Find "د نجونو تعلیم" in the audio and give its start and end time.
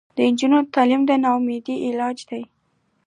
0.15-1.01